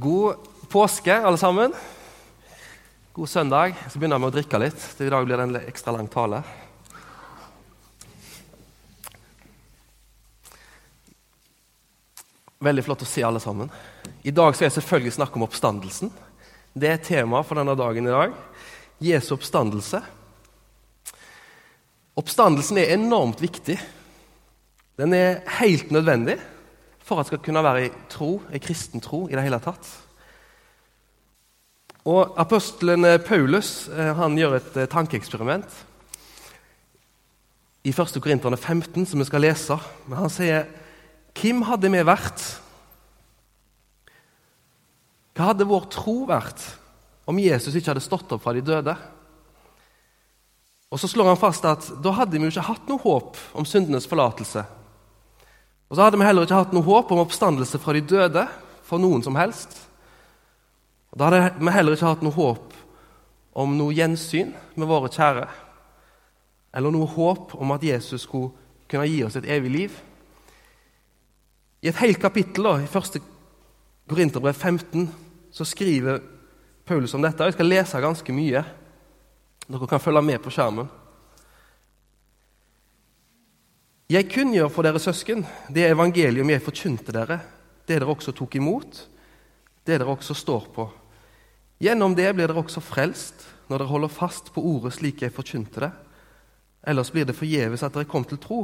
[0.00, 0.36] God
[0.68, 1.72] påske, alle sammen.
[3.12, 3.74] God søndag.
[3.90, 4.82] Så begynner vi å drikke litt.
[5.02, 6.38] I dag blir det en ekstra lang tale.
[12.62, 13.72] Veldig flott å se alle sammen.
[14.22, 16.12] I dag skal jeg selvfølgelig snakke om oppstandelsen.
[16.78, 18.36] Det er tema for denne dagen i dag.
[19.02, 19.98] Jesu oppstandelse.
[22.22, 23.80] Oppstandelsen er enormt viktig.
[24.94, 26.38] Den er helt nødvendig
[27.08, 29.88] for at det skal kunne være i tro, i kristen tro i det hele tatt.
[32.08, 35.84] Og Apostelen Paulus eh, han gjør et eh, tankeeksperiment
[37.88, 38.16] i 1.
[38.20, 39.76] Korinterne 15, som vi skal lese.
[40.06, 40.68] Men han sier
[41.38, 42.44] Hvem hadde vi vært?
[45.36, 46.64] Hva hadde vår tro vært
[47.30, 48.96] om Jesus ikke hadde stått opp fra de døde?
[50.88, 53.68] Og Så slår han fast at da hadde vi jo ikke hatt noe håp om
[53.68, 54.64] syndenes forlatelse
[55.88, 58.44] og så hadde vi heller ikke hatt noe håp om oppstandelse fra de døde
[58.84, 59.72] for noen som helst.
[61.12, 62.76] Og Da hadde vi heller ikke hatt noe håp
[63.58, 65.46] om noe gjensyn med våre kjære.
[66.76, 68.52] Eller noe håp om at Jesus skulle
[68.88, 69.96] kunne gi oss et evig liv.
[71.82, 73.20] I et helt kapittel da, i 1.
[74.08, 75.08] Korinterbrev 15
[75.52, 76.20] så skriver
[76.84, 77.44] Paulus om dette.
[77.44, 78.64] Jeg skal lese ganske mye.
[79.68, 80.88] Dere kan følge med på skjermen.
[84.08, 87.42] Jeg kunngjør for dere søsken det evangelium jeg forkynte dere,
[87.84, 89.02] det dere også tok imot,
[89.84, 90.86] det dere også står på.
[91.84, 95.82] Gjennom det blir dere også frelst, når dere holder fast på ordet slik jeg forkynte
[95.84, 95.90] det.
[96.88, 98.62] Ellers blir det forgjeves at dere kom til tro.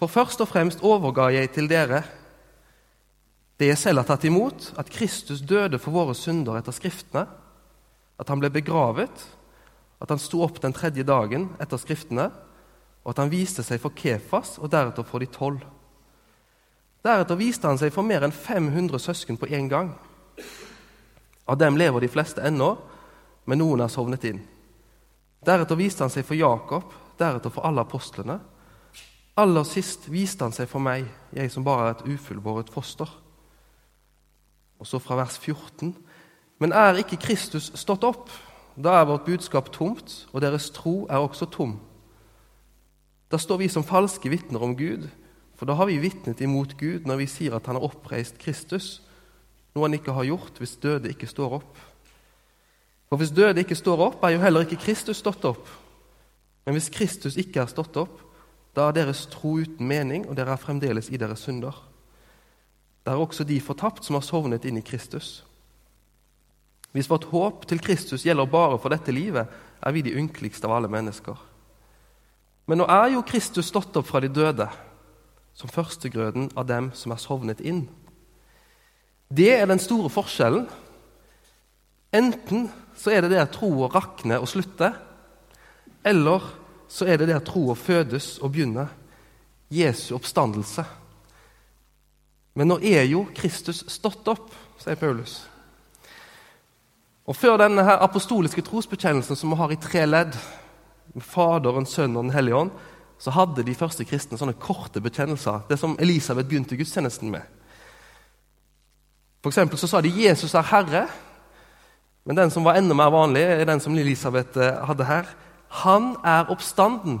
[0.00, 2.00] For først og fremst overga jeg til dere
[3.60, 7.26] det jeg selv har tatt imot, at Kristus døde for våre synder etter Skriftene,
[8.16, 9.26] at han ble begravet,
[10.00, 12.30] at han sto opp den tredje dagen etter Skriftene,
[13.02, 15.62] og at han viste seg for Kefas og deretter for de tolv.
[17.02, 19.90] Deretter viste han seg for mer enn 500 søsken på én gang.
[21.50, 22.76] Av dem lever de fleste ennå,
[23.50, 24.38] men noen er sovnet inn.
[25.42, 28.38] Deretter viste han seg for Jakob, deretter for alle apostlene.
[29.42, 33.10] Aller sist viste han seg for meg, jeg som bare er et ufullbåret foster.
[34.78, 35.96] Og så fra vers 14.:
[36.58, 38.30] Men er ikke Kristus stått opp?
[38.76, 41.80] Da er vårt budskap tomt, og deres tro er også tom.
[43.32, 45.06] Da står vi som falske vitner om Gud,
[45.56, 48.98] for da har vi vitnet imot Gud når vi sier at han har oppreist Kristus,
[49.72, 51.78] noe han ikke har gjort hvis døde ikke står opp.
[53.08, 55.64] For hvis døde ikke står opp, er jo heller ikke Kristus stått opp.
[56.66, 58.20] Men hvis Kristus ikke er stått opp,
[58.76, 61.76] da er deres tro uten mening, og dere er fremdeles i deres synder.
[63.04, 65.42] Det er også de fortapt som har sovnet inn i Kristus.
[66.92, 69.48] Hvis vårt håp til Kristus gjelder bare for dette livet,
[69.82, 71.36] er vi de ynkeligste av alle mennesker.
[72.66, 74.68] Men nå er jo Kristus stått opp fra de døde,
[75.54, 77.84] som førstegrøden av dem som er sovnet inn.
[79.32, 80.66] Det er den store forskjellen.
[82.12, 84.94] Enten så er det det at troa rakner og slutter,
[86.04, 86.44] eller
[86.92, 88.90] så er det det at troa fødes og begynner.
[89.72, 90.84] Jesu oppstandelse.
[92.52, 94.50] Men nå er jo Kristus stått opp,
[94.82, 95.38] sier Paulus.
[97.24, 100.36] Og Før denne her apostoliske trosbekjennelsen som vi har i tre ledd,
[101.20, 102.70] Faderen, Sønnen og Den hellige ånd,
[103.18, 105.60] så hadde de første kristne sånne korte bekjennelser.
[105.68, 107.42] Det som Elisabeth begynte gudstjenesten med.
[109.42, 111.08] For så sa de 'Jesus er Herre',
[112.24, 115.26] men den som var enda mer vanlig, er den som Elisabeth eh, hadde her.
[115.68, 117.18] 'Han er oppstanden'.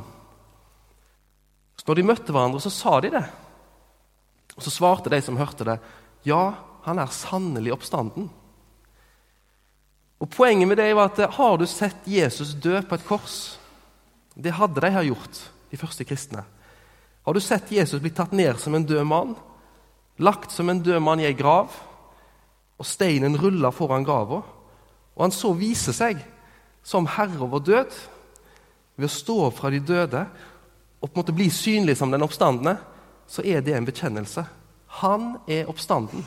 [1.76, 3.24] Så når de møtte hverandre, så sa de det.
[4.56, 5.78] Og Så svarte de som hørte det,
[6.24, 6.52] 'Ja,
[6.84, 8.28] han er sannelig oppstanden'.
[10.20, 13.58] Og Poenget med det var at har du sett Jesus dø på et kors,
[14.34, 16.44] det hadde de her gjort, de første kristne.
[17.22, 19.34] Har du sett Jesus bli tatt ned som en død mann,
[20.18, 21.72] lagt som en død mann i ei grav,
[22.78, 24.40] og steinen rulla foran grava,
[25.12, 26.18] og han så vise seg
[26.82, 27.92] som herre over død,
[28.96, 30.24] ved å stå opp fra de døde
[31.02, 32.76] og på en måte bli synlig som den oppstandende,
[33.26, 34.44] så er det en bekjennelse.
[35.02, 36.22] Han er oppstanden.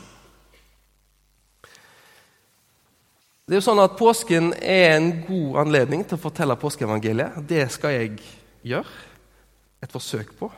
[3.46, 7.36] Det er jo sånn at Påsken er en god anledning til å fortelle påskeevangeliet.
[7.46, 8.16] Det skal jeg
[8.66, 9.04] gjøre.
[9.86, 10.48] Et forsøk på.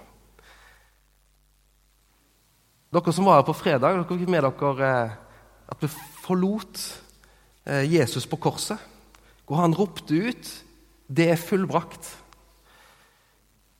[2.88, 5.12] Dere som var her på fredag, dere fikk med dere eh,
[5.68, 5.92] at vi
[6.24, 6.80] forlot
[7.68, 8.80] eh, Jesus på korset.
[9.44, 10.48] Hvor han ropte ut
[11.12, 12.08] 'Det er fullbrakt'.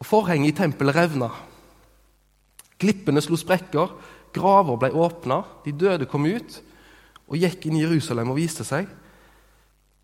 [0.01, 1.33] Og Forhenget i tempelet revna.
[2.77, 3.89] Klippene slo sprekker,
[4.33, 6.61] graver ble åpna, de døde kom ut
[7.29, 8.89] og gikk inn i Jerusalem og viste seg.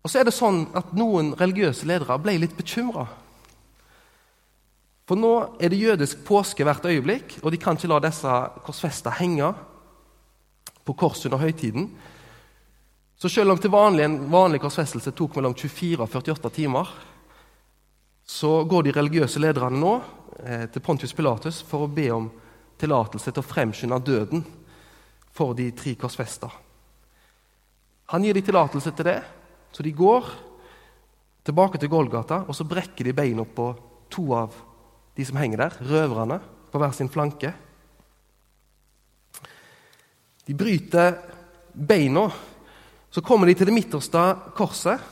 [0.05, 3.07] Og så er det sånn at Noen religiøse ledere ble litt bekymra.
[5.09, 8.35] For nå er det jødisk påske hvert øyeblikk, og de kan ikke la disse
[8.65, 9.49] korsfesta henge
[10.85, 11.87] på korset under høytiden.
[13.17, 16.91] Så selv om til vanlig, en vanlig korsfestelse tok mellom 24 og 48 timer,
[18.25, 19.93] så går de religiøse lederne nå
[20.41, 22.27] eh, til Pontius Pilatus for å be om
[22.81, 24.45] tillatelse til å fremskynde døden
[25.33, 26.51] for de tre korsfesta.
[28.13, 29.19] Han gir de tillatelse til det,
[29.75, 30.27] så de går
[31.43, 33.67] tilbake til Golgata, og så brekker de beina på
[34.07, 34.53] to av
[35.15, 36.37] de som henger der, røverne,
[36.71, 37.51] på hver sin flanke.
[40.47, 41.17] De bryter
[41.75, 42.29] beina.
[43.11, 44.23] Så kommer de til det midterste
[44.55, 45.03] korset,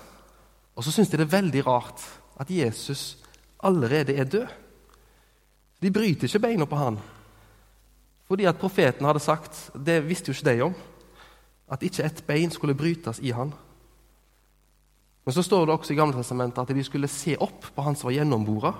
[0.75, 2.05] og så syns de det er veldig rart
[2.39, 3.17] at Jesus
[3.63, 4.47] allerede er død.
[5.83, 6.97] De bryter ikke beina på han,
[8.31, 10.75] fordi at profeten hadde sagt Det visste jo ikke de om.
[11.67, 13.51] At ikke ett bein skulle brytes i han.
[15.23, 17.95] Men så står det også i Gamle Testamentet at de skulle se opp på han
[17.95, 18.73] som var gjennombora.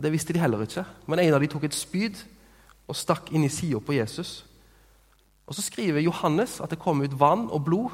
[0.00, 0.86] Det visste de heller ikke.
[1.06, 2.18] Men en av dem tok et spyd
[2.88, 4.42] og stakk inn i sida på Jesus.
[5.46, 7.92] Og Så skriver Johannes at det kom ut vann og blod.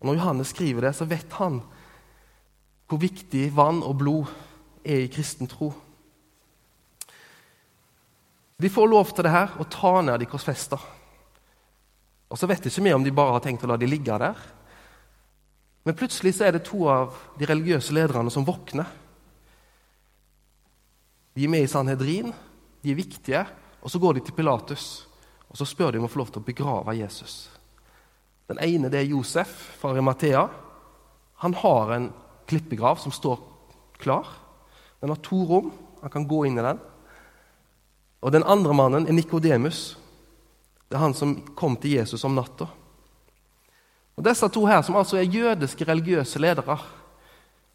[0.00, 1.62] Og Når Johannes skriver det, så vet han
[2.88, 4.30] hvor viktig vann og blod
[4.84, 5.72] er i kristen tro.
[8.58, 10.78] De får lov til det her å ta ned de korsfesta.
[12.28, 14.40] Og så vet ikke vi om de bare har tenkt å la de ligge der.
[15.88, 18.84] Men plutselig så er det to av de religiøse lederne som våkner.
[21.32, 22.34] De er med i Sanhedrin,
[22.84, 23.44] de er viktige,
[23.80, 25.08] og så går de til Pilatus
[25.48, 27.48] og så spør de om å få lov til å begrave Jesus.
[28.48, 30.44] Den ene det er Josef fra Rimathea.
[31.44, 32.10] Han har en
[32.48, 33.40] klippegrav som står
[34.00, 34.28] klar.
[35.00, 35.72] Den har to rom.
[36.02, 36.80] Han kan gå inn i den.
[38.20, 39.96] Og Den andre mannen er Nikodemus.
[40.88, 42.68] Det er han som kom til Jesus om natta.
[44.18, 46.78] Og Disse to her, som altså er jødiske religiøse ledere,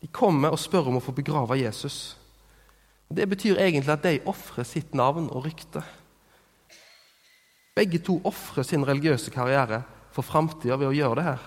[0.01, 2.17] de kommer og spør om å få begrave Jesus.
[3.07, 5.83] Det betyr egentlig at de ofrer sitt navn og rykte
[7.73, 9.81] begge to ofrer sin religiøse karriere
[10.13, 11.45] for framtida ved å gjøre det her.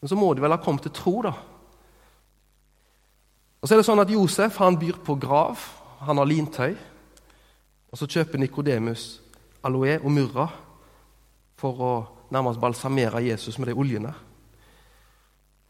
[0.00, 1.32] Men så må de vel ha kommet til tro, da.
[3.58, 5.58] Og så er det sånn at Josef han byr på grav.
[6.04, 6.76] Han har lintøy.
[7.90, 9.22] Og så kjøper Nikodemus
[9.64, 10.50] aloe og murra
[11.58, 11.94] for å
[12.30, 14.14] nærmest balsamere Jesus med de oljene.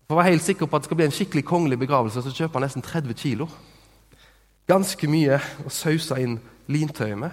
[0.05, 2.33] For å være helt sikker på at det skal bli en skikkelig kongelig begravelse, så
[2.35, 3.49] kjøper han nesten 30 kilo.
[4.69, 7.33] Ganske mye å sause inn lintøyet med.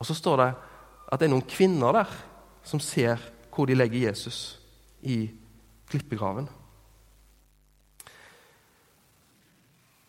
[0.00, 0.50] Og så står det
[1.12, 2.16] at det er noen kvinner der
[2.66, 3.20] som ser
[3.52, 4.58] hvor de legger Jesus
[5.02, 5.26] i
[5.90, 6.48] klippegraven.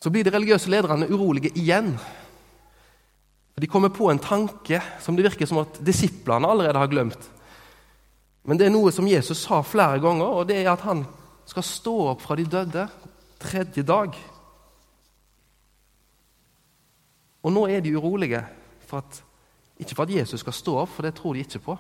[0.04, 1.94] Så blir de religiøse lederne urolige igjen.
[3.64, 7.30] De kommer på en tanke som det virker som at disiplene allerede har glemt.
[8.44, 11.06] Men det er noe som Jesus sa flere ganger, og det er at han
[11.48, 12.84] skal stå opp fra de døde
[13.40, 14.18] tredje dag.
[17.40, 18.42] Og nå er de urolige
[18.84, 19.22] for at
[19.80, 21.78] ikke for at Jesus skal stå opp, for det tror de ikke på,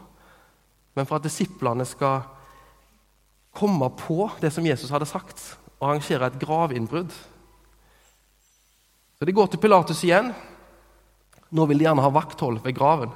[0.96, 2.24] men for at disiplene skal
[3.60, 5.44] komme på det som Jesus hadde sagt,
[5.82, 7.12] og arrangere et gravinnbrudd.
[9.20, 10.32] Så De går til Pilatus igjen.
[11.54, 13.14] Nå vil de gjerne ha vakthold ved graven.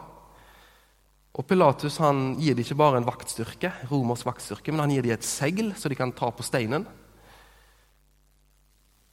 [1.37, 5.13] Og Pilatus han gir dem ikke bare en vaktstyrke, romersk vaktstyrke, men han gir dem
[5.17, 6.85] et segl, så de kan ta på steinen.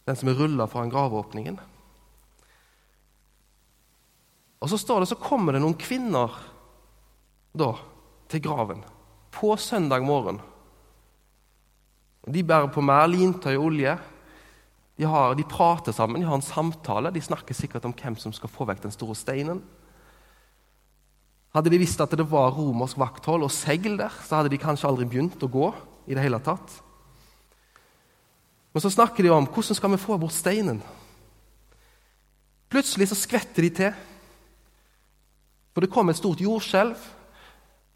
[0.04, 1.58] Den som er rulla foran graveåpningen.
[4.64, 6.32] Og så står det, så kommer det noen kvinner
[7.52, 7.74] da,
[8.32, 8.80] til graven
[9.34, 10.40] på søndag morgen.
[12.24, 13.98] De bærer på mer lintøy og olje.
[14.96, 17.10] De, har, de, prater sammen, de har en samtale.
[17.10, 19.62] De snakker sikkert om hvem som skal få vekk den store steinen.
[21.54, 24.90] Hadde de visst at det var romersk vakthold og seil der, så hadde de kanskje
[24.90, 25.72] aldri begynt å gå.
[26.06, 26.68] i det hele tatt.
[28.74, 30.82] Men så snakker de om hvordan skal vi få bort steinen.
[32.68, 33.94] Plutselig så skvetter de til.
[35.72, 36.98] For det kom et stort jordskjelv,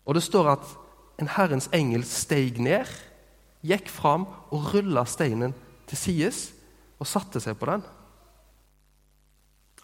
[0.09, 0.73] og det står at
[1.21, 2.89] en Herrens engel steig ned,
[3.61, 5.53] gikk fram og rulla steinen
[5.91, 6.41] til sides
[6.99, 7.85] og satte seg på den.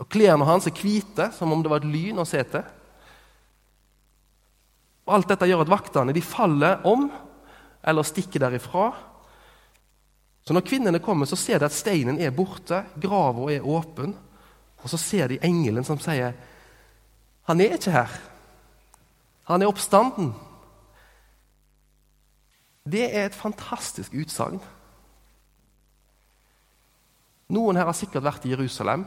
[0.02, 2.64] Og Klærne hans er hvite, som om det var et lyn å se til.
[5.04, 7.06] Og Alt dette gjør at vaktene de faller om
[7.84, 8.88] eller stikker derifra.
[10.44, 14.16] Så Når kvinnene kommer, så ser de at steinen er borte, grava er åpen.
[14.82, 16.34] Og så ser de engelen som sier
[17.44, 18.12] han er ikke her.
[19.50, 20.30] Han er oppstanden.
[22.88, 24.62] Det er et fantastisk utsagn.
[27.52, 29.04] Noen her har sikkert vært i Jerusalem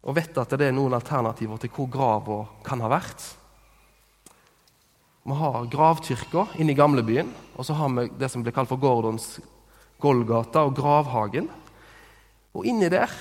[0.00, 3.20] og vet at det er noen alternativer til hvor grava kan ha vært.
[5.28, 8.80] Vi har gravkirka inne i gamlebyen, og så har vi det som blir kalt for
[8.80, 9.34] Gordons
[10.00, 11.50] Golgata og gravhagen.
[12.56, 13.12] Og inni der,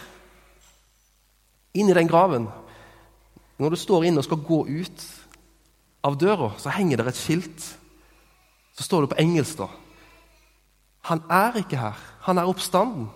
[1.75, 2.47] inni den graven,
[3.59, 5.05] når du står inne og skal gå ut
[6.07, 7.65] av døra så henger det et skilt.
[8.73, 9.67] Så står det på engelsk, da.
[11.11, 11.97] Han er ikke her.
[12.29, 13.09] Han er oppstanden.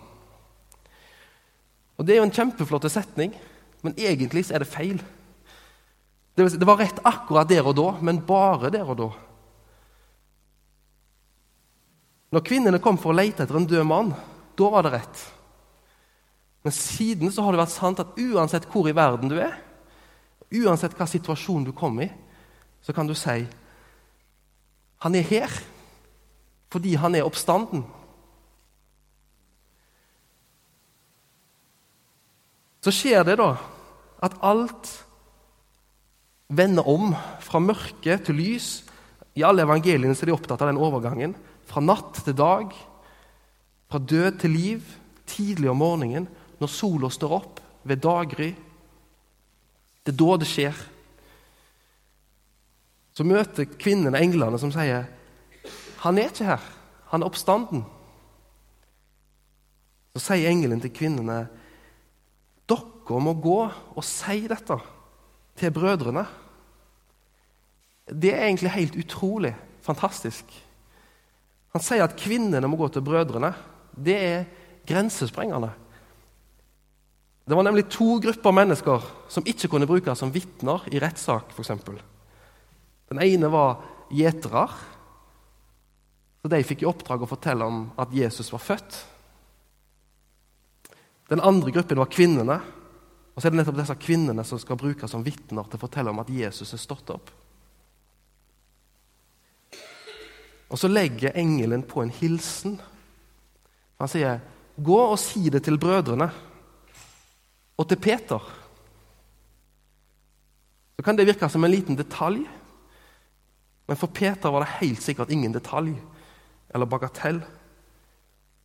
[1.97, 3.33] Og Det er jo en kjempeflott setning,
[3.83, 5.01] men egentlig så er det feil.
[6.33, 9.09] Det var rett akkurat der og da, men bare der og da.
[12.33, 14.13] Når kvinnene kom for å lete etter en død mann,
[14.57, 15.19] da var det rett.
[16.65, 19.53] Men siden så har det vært sant at uansett hvor i verden du er,
[20.63, 22.09] uansett hva situasjon du kom i,
[22.81, 23.43] så kan du si
[25.03, 25.51] han er her
[26.71, 27.83] fordi han er oppstanden.
[32.84, 33.54] Så skjer det da
[34.24, 34.90] at alt
[36.52, 37.13] vender om
[37.44, 38.68] fra mørke til lys.
[39.40, 41.36] I alle evangeliene er de opptatt av den overgangen.
[41.68, 42.74] Fra natt til dag,
[43.90, 44.84] fra død til liv,
[45.30, 46.28] tidlig om morgenen,
[46.60, 48.52] når sola står opp, ved daggry.
[50.04, 50.78] Det er da det skjer.
[53.13, 55.06] Så møter kvinnene englene som sier,
[56.00, 56.63] 'Han er ikke her.
[57.12, 57.86] Han er oppstanden.'
[60.16, 61.48] Så sier engelen til kvinnene,
[63.03, 63.60] 'Dere må gå
[63.95, 64.79] og si dette
[65.60, 66.25] til brødrene.'
[68.07, 70.43] Det er egentlig helt utrolig fantastisk.
[71.74, 73.53] Han sier at kvinnene må gå til brødrene.
[73.95, 74.43] Det er
[74.86, 75.72] grensesprengende.
[77.48, 81.51] Det var nemlig to grupper mennesker som ikke kunne brukes som vitner i rettssak.
[81.51, 81.98] For eksempel.
[83.10, 83.81] Den ene var
[84.12, 84.67] gjetere.
[86.43, 89.00] Så De fikk i oppdrag å fortelle om at Jesus var født.
[91.31, 92.60] Den andre gruppen var kvinnene.
[93.34, 96.13] Og så er det nettopp disse kvinnene som skal brukes som vitner til å fortelle
[96.13, 97.32] om at Jesus er stått opp.
[100.70, 102.80] Og så legger engelen på en hilsen.
[104.00, 104.40] Han sier,
[104.78, 106.32] 'Gå og si det til brødrene
[107.78, 108.52] og til Peter.'
[110.96, 112.48] Så kan det virke som en liten detalj,
[113.88, 115.96] men for Peter var det helt sikkert ingen detalj
[116.74, 117.44] eller bagatell.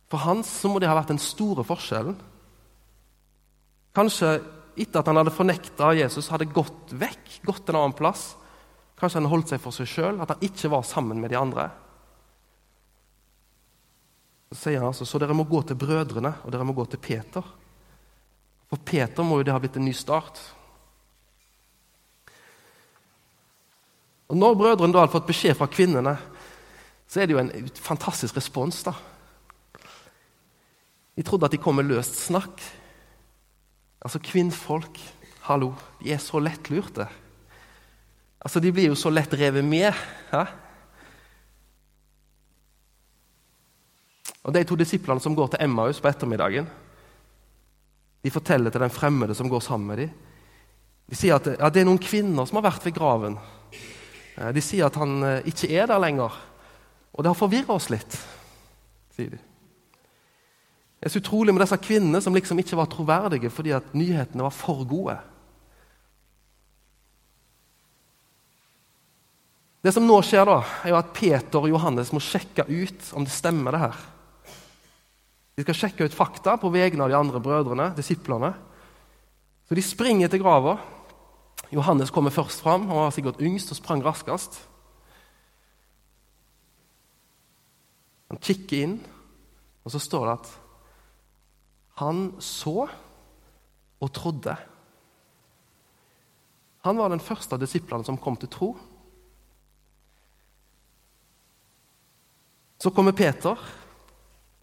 [0.09, 2.15] For hans så må det ha vært den store forskjellen.
[3.95, 8.33] Kanskje etter at han hadde fornekta Jesus, hadde gått vekk, gått en annen plass.
[8.99, 11.69] Kanskje han holdt seg for seg sjøl, at han ikke var sammen med de andre.
[14.49, 17.01] Så sier han altså, så dere må gå til brødrene, og dere må gå til
[17.01, 17.45] Peter.
[18.69, 20.41] For Peter må jo det ha blitt en ny start.
[24.29, 26.15] Og Når brødrene da hadde fått beskjed fra kvinnene,
[27.09, 28.83] så er det jo en fantastisk respons.
[28.85, 28.93] da.
[31.17, 32.61] De trodde at de kom med løst snakk.
[33.99, 34.99] Altså, kvinnfolk,
[35.49, 37.07] hallo, de er så lettlurte.
[38.39, 39.91] Altså, De blir jo så lett revet med.
[40.31, 40.45] Ja?
[44.43, 46.69] Og De to disiplene som går til Emmaus på ettermiddagen,
[48.23, 50.15] de forteller til den fremmede som går sammen med dem.
[51.09, 53.37] De sier at ja, det er noen kvinner som har vært ved graven.
[54.53, 56.35] De sier at han eh, ikke er der lenger.
[57.15, 58.15] Og det har forvirra oss litt,
[59.15, 59.39] sier de.
[60.99, 64.43] Det er så utrolig med disse kvinnene som liksom ikke var troverdige fordi at nyhetene
[64.43, 65.15] var for gode.
[69.79, 73.23] Det som nå skjer, da, er jo at Peter og Johannes må sjekke ut om
[73.23, 73.71] det stemmer.
[73.71, 74.01] det her.
[75.55, 78.51] De skal sjekke ut fakta på vegne av de andre brødrene, disiplene.
[79.67, 80.77] Så de springer til grava.
[81.71, 82.89] Johannes kommer først fram.
[82.89, 84.59] Han var sikkert yngst og sprang raskest.
[88.29, 88.97] Han kikker inn,
[89.83, 90.51] og så står det at
[91.99, 92.87] han så
[93.99, 94.55] og trodde.
[96.87, 98.69] Han var den første av disiplene som kom til tro.
[102.79, 103.59] Så kommer Peter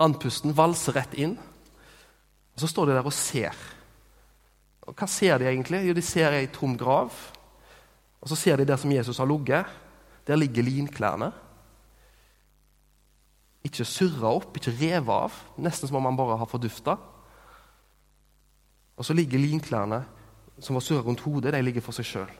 [0.00, 1.37] Andpusten valser rett inn.
[2.57, 3.57] Og Så står de der og ser.
[4.87, 5.87] Og Hva ser de egentlig?
[5.88, 7.12] Jo, De ser ei tom grav.
[8.21, 9.66] Og så ser de der som Jesus har ligget.
[10.26, 11.33] Der ligger linklærne.
[13.64, 15.33] Ikke surra opp, ikke revet av.
[15.59, 16.97] Nesten som om han bare har fordufta.
[18.97, 20.03] Og så ligger linklærne
[20.59, 22.35] som var surra rundt hodet, de ligger for seg sjøl.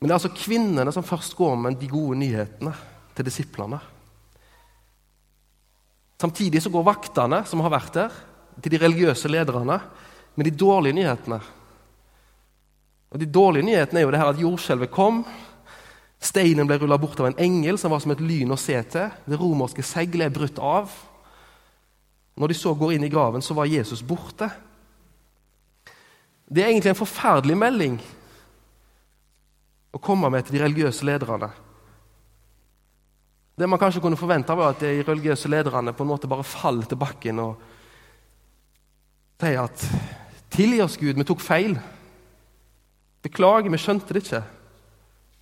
[0.00, 2.72] Men det er altså kvinnene som først går med de gode nyhetene
[3.14, 3.78] til disiplene.
[6.18, 8.16] Samtidig så går vaktene som har vært der,
[8.62, 9.78] til de religiøse lederne
[10.34, 11.38] med de dårlige nyhetene.
[13.12, 15.22] Og De dårlige nyhetene er jo det her at jordskjelvet kom.
[16.22, 19.10] Steinen ble rulla bort av en engel som var som et lyn å se til.
[19.26, 20.92] Det romerske seglet er brutt av.
[22.38, 24.48] Når de så går inn i graven, så var Jesus borte.
[26.46, 27.98] Det er egentlig en forferdelig melding
[29.92, 31.50] å komme med til de religiøse lederne.
[33.58, 36.88] Det man kanskje kunne forvente, var at de religiøse lederne på en måte bare faller
[36.88, 37.68] til bakken og
[39.42, 39.86] sier at
[40.52, 41.78] Tilgi oss, Gud, vi tok feil.
[43.24, 44.42] Beklager, vi skjønte det ikke.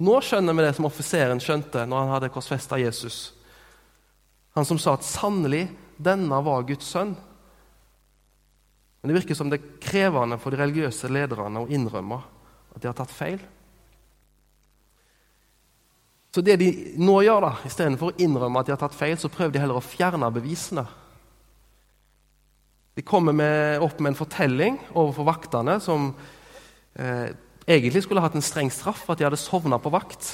[0.01, 3.35] Nå skjønner vi det som offiseren skjønte når han hadde korsfesta Jesus.
[4.57, 5.69] Han som sa at 'sannelig,
[6.01, 7.17] denne var Guds sønn'.
[9.01, 12.21] Men det virker som det er krevende for de religiøse lederne å innrømme
[12.75, 13.41] at de har tatt feil.
[16.31, 19.33] Så det de nå gjør, da, istedenfor å innrømme at de har tatt feil, så
[19.33, 20.85] prøver de heller å fjerne bevisene.
[22.95, 26.11] De kommer med, opp med en fortelling overfor vaktene som
[26.95, 27.33] eh,
[27.71, 30.29] egentlig skulle hatt en streng straff for at de hadde sovna på vakt.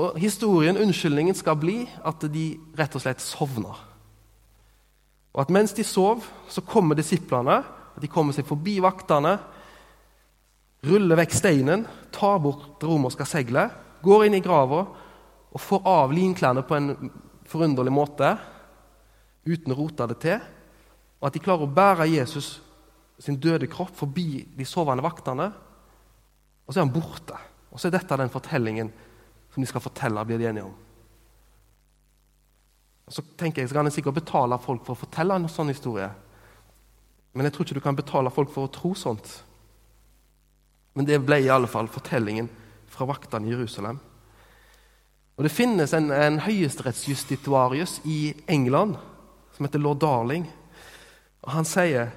[0.00, 2.46] Og Historien, unnskyldningen, skal bli at de
[2.78, 3.74] rett og slett sovna.
[5.34, 7.60] Og at mens de sov, så kommer disiplene.
[8.00, 9.36] De kommer seg forbi vaktene,
[10.84, 13.72] ruller vekk steinen, tar bort det romerske seilet,
[14.04, 14.82] går inn i grava
[15.54, 16.90] og får av linklærne på en
[17.48, 18.34] forunderlig måte
[19.46, 20.42] uten å rote det til.
[21.20, 22.58] Og at de klarer å bære Jesus
[23.22, 25.50] sin døde kropp forbi de sovende vaktene.
[26.64, 27.38] Og så er han borte.
[27.70, 28.90] Og så er dette den fortellingen
[29.54, 30.74] som de skal fortelle, blir de enige om.
[33.06, 35.70] Og Så tenker jeg, så kan en sikkert betale folk for å fortelle en sånn
[35.70, 36.08] historie.
[37.34, 39.28] Men jeg tror ikke du kan betale folk for å tro sånt.
[40.94, 42.48] Men det ble i alle fall fortellingen
[42.90, 43.98] fra vaktene i Jerusalem.
[45.34, 48.96] Og Det finnes en, en høyesterettsjustituarius i England
[49.54, 50.46] som heter lord Darling.
[51.42, 52.12] Og Han sier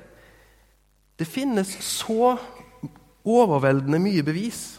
[1.18, 2.38] det finnes så
[3.28, 4.78] overveldende mye bevis,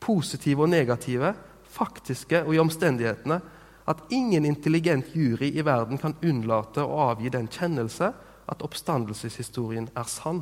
[0.00, 1.34] positive og negative,
[1.76, 3.40] faktiske og i omstendighetene,
[3.86, 8.10] at ingen intelligent jury i verden kan unnlate å avgi den kjennelse
[8.46, 10.40] at oppstandelseshistorien er sann,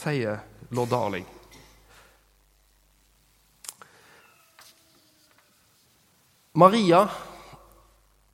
[0.00, 1.26] sier lord Darling.
[6.56, 7.02] Maria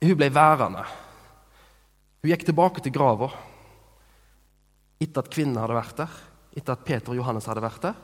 [0.03, 0.83] hun ble værende.
[2.23, 3.31] Hun gikk tilbake til grava
[5.03, 6.19] etter at kvinnen hadde vært der,
[6.53, 7.97] etter at Peter og Johannes hadde vært der.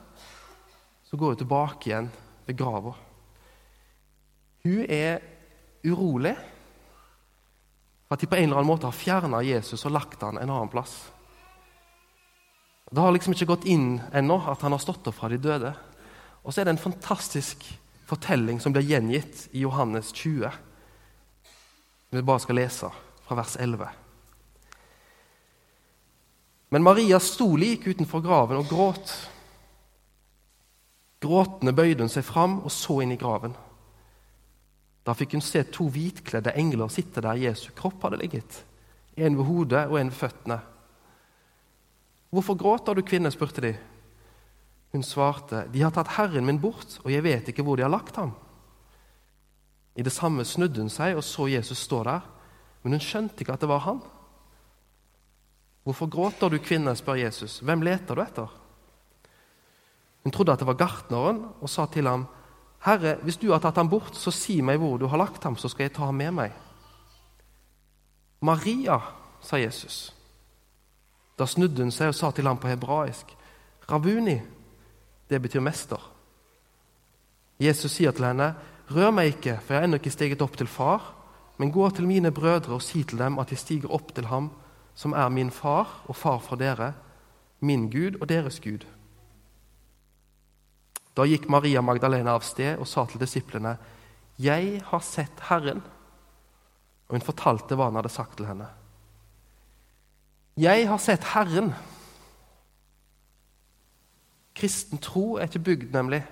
[1.07, 2.09] Så går hun tilbake igjen
[2.45, 2.93] ved grava.
[4.65, 5.21] Hun er
[5.87, 6.35] urolig
[8.09, 10.49] for at de på en eller annen måte har fjerna Jesus og lagt han en
[10.49, 10.95] annen plass.
[12.89, 15.75] Det har liksom ikke gått inn ennå at han har stått opp fra de døde.
[16.41, 17.67] Og så er det en fantastisk
[18.09, 20.49] fortelling som blir gjengitt i Johannes 20.
[22.09, 22.89] Vi bare skal lese
[23.27, 23.85] fra vers 11.
[26.69, 29.13] Men Maria sto like utenfor graven og gråt.
[31.19, 33.55] Gråtende bøyde hun seg fram og så inn i graven.
[35.03, 38.63] Da fikk hun se to hvitkledde engler sitte der Jesu kropp hadde ligget,
[39.17, 40.59] en ved hodet og en ved føttene.
[42.29, 43.31] Hvorfor gråter du, kvinne?
[43.33, 43.73] spurte de.
[44.93, 47.89] Hun svarte, De har tatt Herren min bort, og jeg vet ikke hvor de har
[47.93, 48.35] lagt ham.
[49.97, 52.21] I det samme snudde hun seg og så Jesus stå der,
[52.83, 54.01] men hun skjønte ikke at det var han.
[55.83, 56.95] Hvorfor gråter du, kvinne?
[56.95, 57.59] spør Jesus.
[57.65, 58.51] Hvem leter du etter?
[60.23, 62.27] Hun trodde at det var gartneren, og sa til ham,
[62.85, 65.57] Herre, hvis du har tatt ham bort, så si meg hvor du har lagt ham,
[65.59, 66.53] så skal jeg ta ham med meg.
[68.39, 68.99] Maria,
[69.43, 70.13] sa Jesus.
[71.39, 73.35] Da snudde hun seg og sa til ham på hebraisk,
[73.89, 74.37] Rabuni,
[75.29, 75.99] det betyr mester.
[77.59, 78.53] Jesus sier til henne,
[78.89, 81.03] Rør meg ikke, for jeg har ennå ikke steget opp til far,
[81.61, 84.47] men gå til mine brødre og si til dem at jeg stiger opp til ham
[84.99, 86.91] som er min far og far for dere,
[87.63, 88.83] min Gud og deres Gud.
[91.15, 93.77] Da gikk Maria Magdalena av sted og sa til disiplene,
[94.39, 95.83] 'Jeg har sett Herren.'
[97.07, 98.67] Og hun fortalte hva han hadde sagt til henne.
[100.57, 101.73] 'Jeg har sett Herren.'
[104.55, 106.25] Kristen tro er ikke bygd nemlig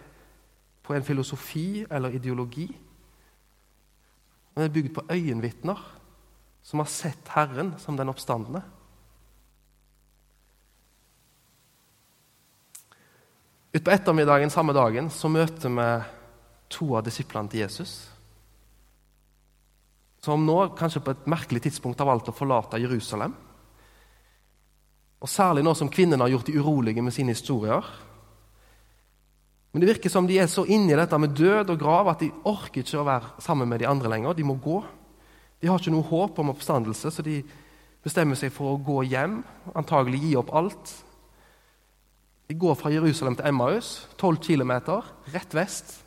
[0.84, 2.68] på en filosofi eller ideologi.
[4.56, 5.97] Den er bygd på øyenvitner
[6.68, 8.62] som har sett Herren som den oppstandende.
[13.72, 15.88] Utpå ettermiddagen samme dagen så møter vi
[16.76, 17.94] to av disiplene til Jesus.
[20.20, 23.32] Som nå, kanskje på et merkelig tidspunkt, har valgt å forlate Jerusalem.
[25.24, 27.86] Og Særlig nå som kvinnene har gjort de urolige med sine historier.
[29.72, 32.28] Men det virker som de er så inne i dette med død og grav at
[32.28, 34.36] de orker ikke å være sammen med de andre lenger.
[34.36, 34.82] De må gå.
[35.62, 37.40] De har ikke noe håp om oppstandelse, så de
[38.06, 39.40] bestemmer seg for å gå hjem,
[39.78, 40.92] antagelig gi opp alt.
[42.48, 44.74] De går fra Jerusalem til Emmaus, 12 km,
[45.34, 45.98] rett vest.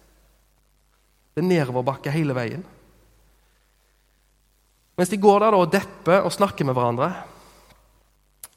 [1.34, 2.62] Det er nedoverbakke hele veien.
[4.96, 7.10] Mens de går der og depper og snakker med hverandre,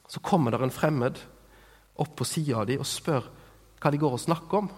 [0.08, 1.20] så kommer det en fremmed
[2.00, 3.28] opp på sida av dem og spør
[3.80, 4.68] hva de går og snakker om.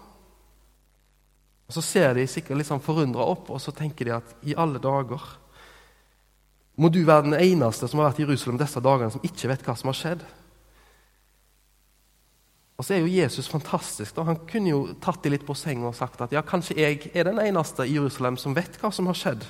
[1.67, 4.55] Og Så ser de sikkert litt sånn forundra opp, og så tenker de at i
[4.55, 5.23] alle dager
[6.77, 9.65] må du være den eneste som har vært i Jerusalem disse dagene, som ikke vet
[9.65, 10.25] hva som har skjedd.
[12.77, 14.13] Og så er jo Jesus fantastisk.
[14.17, 14.27] Da.
[14.29, 17.31] Han kunne jo tatt de litt på senga og sagt at ja, kanskje jeg er
[17.31, 19.47] den eneste i Jerusalem som vet hva som har skjedd.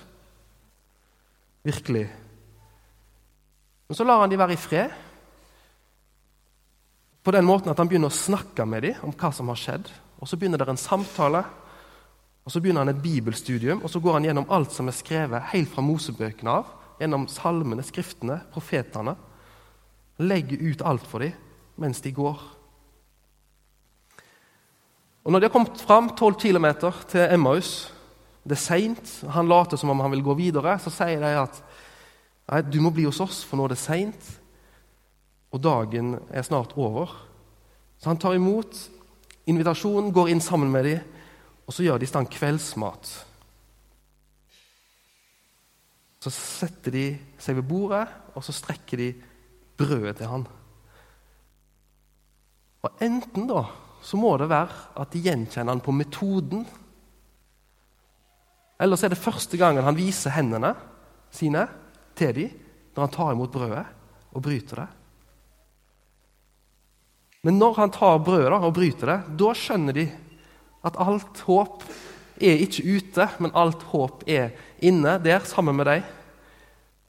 [1.66, 2.04] Virkelig.
[3.88, 4.94] Men så lar han de være i fred.
[7.26, 9.90] På den måten at han begynner å snakke med dem om hva som har skjedd.
[10.22, 11.42] Og Så begynner det en samtale,
[12.46, 13.82] og så begynner han et bibelstudium.
[13.82, 17.84] og Så går han gjennom alt som er skrevet helt fra Mosebøkene av, gjennom salmene,
[17.84, 19.16] skriftene, profetene.
[20.22, 21.34] Legger ut alt for dem
[21.76, 22.38] mens de går.
[25.26, 26.66] Og Når de har kommet fram 12 km
[27.10, 27.92] til Emmaus,
[28.46, 31.58] det er seint, han later som om han vil gå videre, så sier de at
[32.46, 34.28] nei, du må bli hos oss, for nå er det seint,
[35.50, 37.10] og dagen er snart over.
[37.98, 38.78] Så han tar imot
[39.50, 41.02] invitasjonen, går inn sammen med dem,
[41.66, 43.10] og så gjør de i stand kveldsmat.
[46.26, 47.06] Så setter de
[47.38, 48.02] seg ved bordet,
[48.34, 49.12] og så strekker de
[49.78, 50.46] brødet til han.
[52.82, 53.62] Og enten da
[54.02, 56.64] så må det være at de gjenkjenner han på metoden.
[58.82, 60.74] Eller så er det første gangen han viser hendene
[61.30, 61.62] sine
[62.18, 62.58] til dem
[62.96, 63.84] når han tar imot brødet
[64.34, 64.88] og bryter det.
[67.46, 70.08] Men når han tar brødet og bryter det, da skjønner de
[70.86, 71.86] at alt håp
[72.42, 74.50] er ikke ute, men alt håp er
[74.82, 76.15] inne der sammen med dem.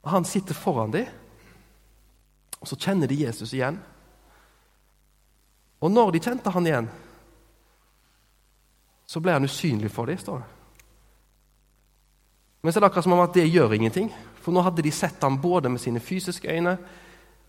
[0.04, 1.06] Og Han sitter foran dem,
[2.58, 3.78] og så kjenner de Jesus igjen.
[5.78, 6.88] Og når de kjente han igjen,
[9.06, 10.48] så ble han usynlig for dem, står det.
[12.62, 14.10] Men så er det akkurat som om at det gjør ingenting.
[14.42, 16.74] For nå hadde de sett han både med sine fysiske øyne,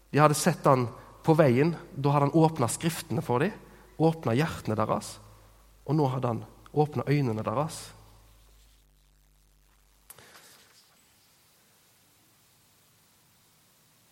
[0.10, 0.88] de hadde sett han
[1.26, 1.76] på veien.
[1.94, 3.54] Da hadde han åpna skriftene for dem,
[3.98, 5.18] åpna hjertene deres.
[5.90, 7.82] Og nå hadde han åpna øynene deres.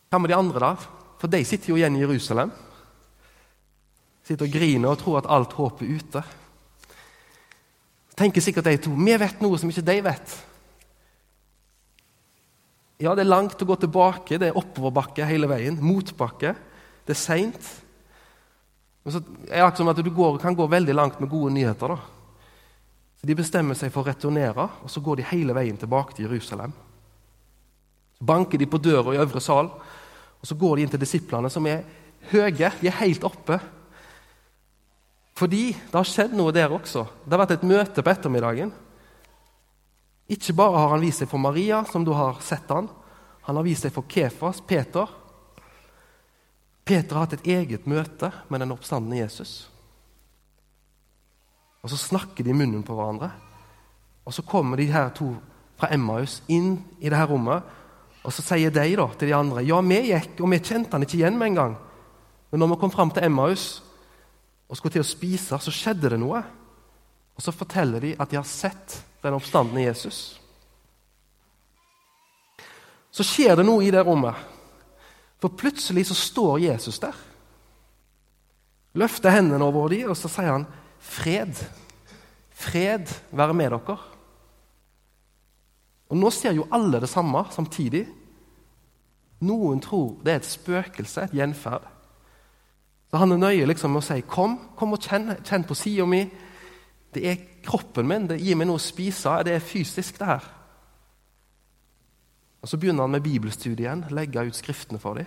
[0.07, 0.73] Hva med de andre, da?
[1.17, 2.51] For de sitter jo igjen i Jerusalem.
[4.27, 6.23] Sitter og griner og tror at alt håp er ute.
[8.17, 10.37] Tenker sikkert de to vi vet noe som ikke de vet.
[12.97, 15.77] Ja, det er langt å gå tilbake, det er oppoverbakke hele veien.
[15.77, 16.55] Motbakke.
[17.05, 17.67] Det er seint.
[19.05, 21.93] Men så er det som at du går, kan gå veldig langt med gode nyheter.
[21.93, 21.99] da.
[23.21, 26.25] Så De bestemmer seg for å returnere, og så går de hele veien tilbake til
[26.25, 26.73] Jerusalem.
[28.17, 29.69] Så banker de på døra i øvre sal,
[30.47, 31.81] og så går de inn til disiplene, som er
[32.31, 32.69] høye.
[32.79, 33.57] De er helt oppe.
[35.35, 37.01] Fordi det har skjedd noe der også.
[37.25, 38.71] Det har vært et møte på ettermiddagen.
[40.31, 42.87] Ikke bare har han vist seg for Maria, som du har sett han.
[43.43, 45.11] Han har vist seg for Kefas, Peter.
[46.87, 49.65] Peter har hatt et eget møte med den oppstandende Jesus.
[51.83, 53.33] Og Så snakker de i munnen på hverandre.
[54.23, 55.33] Og Så kommer de her to
[55.75, 57.67] fra Emmaus inn i dette rommet.
[58.27, 61.05] Og Så sier de da til de andre ja, vi gikk, og vi kjente han
[61.05, 61.75] ikke igjen med en gang.
[62.51, 63.83] Men når vi kom fram til Emmaus,
[64.67, 66.41] og skulle til å spise, så skjedde det noe.
[67.37, 70.19] Og så forteller de at de har sett den oppstandende Jesus.
[73.15, 74.35] Så skjer det noe i det rommet.
[75.39, 77.15] For plutselig så står Jesus der.
[78.97, 80.67] Løfter hendene over dem, og så sier han,
[80.99, 81.53] 'Fred.
[82.49, 83.97] Fred være med dere.'
[86.09, 88.07] Og Nå ser jo alle det samme samtidig.
[89.39, 91.85] Noen tror det er et spøkelse, et gjenferd.
[93.11, 96.05] Så Han er nøye liksom med å si 'Kom, kom og kjenn, kjenn på sida
[96.05, 96.29] mi'.
[97.13, 98.27] Det er kroppen min.
[98.27, 99.43] Det gir meg noe å spise.
[99.43, 100.43] Det er fysisk, det her.
[102.61, 105.25] Og Så begynner han med bibelstudien, legge ut skriftene for dem.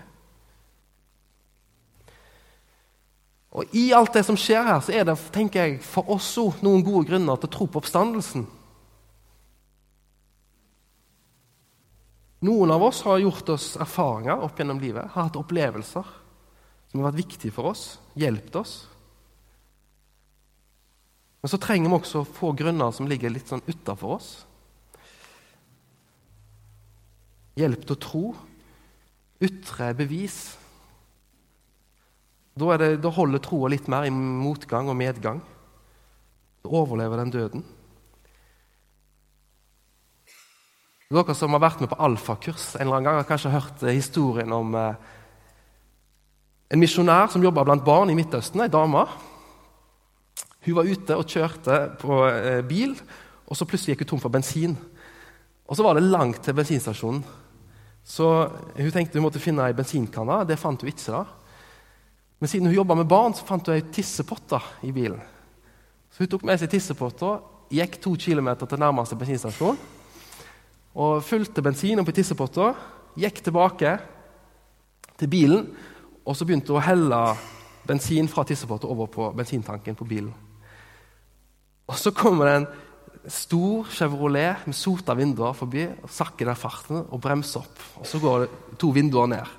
[3.51, 6.63] Og I alt det som skjer her, så er det tenker jeg, for oss òg
[6.63, 8.47] noen gode grunner til å tro på oppstandelsen.
[12.41, 16.07] Noen av oss har gjort oss erfaringer opp gjennom livet, har hatt opplevelser
[16.91, 18.75] som har vært viktige for oss, hjulpet oss.
[21.41, 24.31] Men så trenger vi også få grunner som ligger litt sånn utafor oss.
[27.61, 28.25] Hjelp til å tro.
[29.41, 30.39] Ytre bevis.
[32.61, 35.41] Da, det, da holder troa litt mer i motgang og medgang.
[36.61, 37.65] Da overlever den døden.
[41.11, 44.53] Dere som har vært med på alfakurs en eller annen gang, har kanskje hørt historien
[44.55, 45.09] om eh,
[46.71, 49.03] en misjonær som jobba blant barn i Midtøsten, ei dame.
[50.69, 52.95] Hun var ute og kjørte på eh, bil,
[53.43, 54.79] og så plutselig gikk hun tom for bensin.
[55.67, 57.27] Og så var det langt til bensinstasjonen.
[58.07, 58.31] Så
[58.79, 60.45] hun tenkte hun måtte finne ei bensinkanne.
[60.47, 61.11] Det fant hun ikke.
[61.11, 61.25] da.
[62.39, 65.19] Men siden hun jobba med barn, så fant hun ei tissepott i bilen.
[66.15, 67.41] Så hun tok med seg tissepotta,
[67.75, 69.99] gikk to kilometer til nærmeste bensinstasjon
[70.95, 72.73] og fulgte bensin oppi tissepotta,
[73.21, 73.95] gikk tilbake
[75.21, 75.69] til bilen
[76.31, 77.21] og så begynte hun å helle
[77.89, 80.31] bensin fra tissepotta over på bensintanken på bilen.
[81.91, 82.69] Og så kommer det en
[83.31, 87.83] stor Chevrolet med sota vinduer forbi og sakker der farten og bremser opp.
[88.01, 88.51] Og så går det
[88.81, 89.57] to vinduer ned.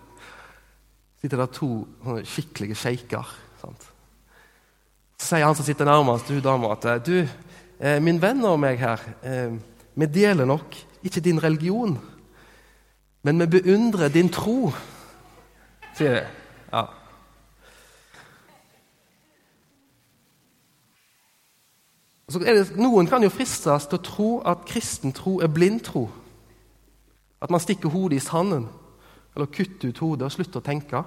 [1.21, 1.85] sitter der to
[2.25, 3.27] skikkelige sjeiker.
[3.61, 7.27] Så sier han som sitter nærmest hun dama, at du,
[7.79, 9.51] eh, min venn og meg her, eh,
[9.93, 11.99] vi deler nok ikke din religion,
[13.23, 14.71] men vi beundrer din tro,
[15.97, 16.27] sier det.
[16.71, 16.85] Ja.
[22.31, 26.05] Det, noen kan jo fristes til å tro at kristen tro er blindtro.
[27.41, 28.69] At man stikker hodet i sanden,
[29.35, 31.03] eller kutter ut hodet og slutter å tenke.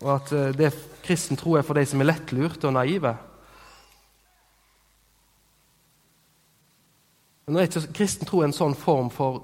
[0.00, 0.70] Og at eh, det
[1.04, 3.14] kristen tro er for de som er lettlurte og naive.
[7.50, 9.40] Men nå er ikke kristen tro en sånn form for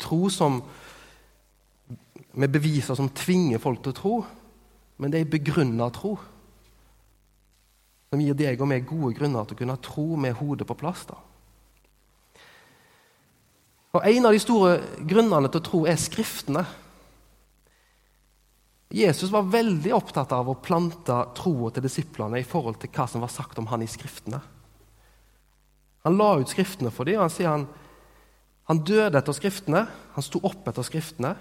[0.00, 0.62] tro som
[2.32, 4.12] med beviser som tvinger folk til å tro,
[4.96, 6.14] men det er begrunna tro
[8.08, 11.04] som gir deg og meg gode grunner til å kunne tro med hodet på plass.
[11.10, 11.18] da.
[13.92, 14.72] Og En av de store
[15.04, 16.64] grunnene til å tro er Skriftene.
[18.96, 23.20] Jesus var veldig opptatt av å plante troa til disiplene i forhold til hva som
[23.20, 24.40] var sagt om han i Skriftene.
[26.04, 27.66] Han la ut Skriftene for dem, og han sier han,
[28.68, 29.84] han døde etter Skriftene.
[30.16, 31.34] Han sto opp etter Skriftene.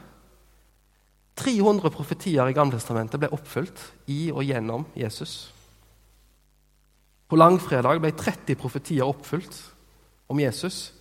[1.39, 3.80] 300 profetier i Gamletestamentet ble oppfylt
[4.12, 5.52] i og gjennom Jesus.
[7.28, 9.56] På langfredag ble 30 profetier oppfylt
[10.30, 10.91] om Jesus.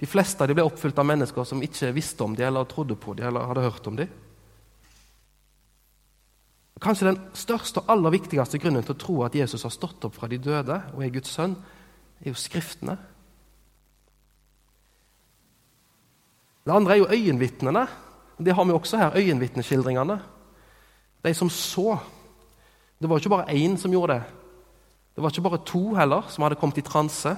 [0.00, 2.98] De fleste av dem ble oppfylt av mennesker som ikke visste om dem, eller trodde
[2.98, 4.10] på dem, eller hadde hørt om dem.
[6.80, 10.16] Kanskje den største og aller viktigste grunnen til å tro at Jesus har stått opp
[10.16, 11.58] fra de døde og er Guds sønn,
[12.20, 12.98] er jo Skriftene.
[16.64, 17.86] Det andre er jo øyenvitnene.
[18.38, 19.16] Det har vi også her.
[19.16, 20.20] Øyenvitneskildringene.
[21.24, 21.98] De som så.
[23.00, 24.22] Det var ikke bare én som gjorde det.
[25.16, 27.36] Det var ikke bare to heller som hadde kommet i transe.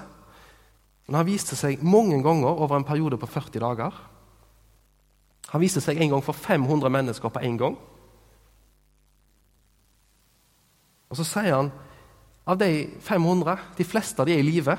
[1.06, 3.94] Men han viste seg mange ganger over en periode på 40 dager.
[5.48, 7.78] Han viste seg en gang for 500 mennesker på én gang.
[11.10, 11.72] Og så sier han
[12.44, 14.76] av de 500, de fleste av de er i live.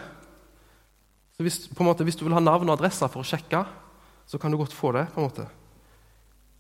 [1.33, 3.63] Så hvis, hvis, du vil ha navn og adresser for å sjekke,
[4.27, 5.07] så kan du godt få det.
[5.13, 5.47] på en måte.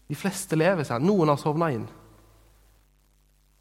[0.07, 1.03] De fleste lever, sier.
[1.03, 1.85] Noen har sovna inn.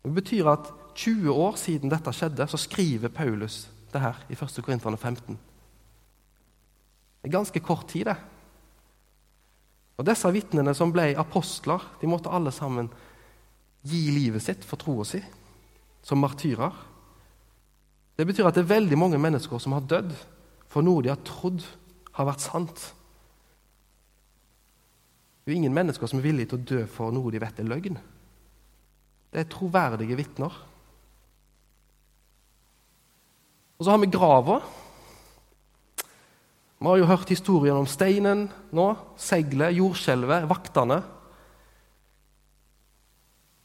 [0.02, 4.62] Det betyr at 20 år siden dette skjedde, så skriver Paulus det her i 1.
[4.64, 5.38] Korinterne 15.
[7.22, 8.16] Det er ganske kort tid, det.
[10.00, 12.88] Og Disse vitnene som ble apostler, de måtte alle sammen
[13.87, 15.20] gi livet sitt for troa si,
[16.02, 16.74] som martyrer.
[18.16, 20.12] Det betyr at det er veldig mange mennesker som har dødd
[20.72, 21.64] for noe de har trodd
[22.16, 22.83] har vært sant.
[25.42, 27.68] Det er ingen mennesker som er villige til å dø for noe de vet er
[27.68, 27.96] løgn.
[29.33, 30.55] Det er troverdige vitner.
[33.81, 34.61] Og så har vi grava.
[36.83, 38.44] Vi har jo hørt historien om steinen
[38.75, 38.87] nå,
[39.18, 41.01] seilet, jordskjelvet, vaktene.